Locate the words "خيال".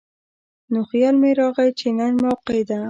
0.89-1.15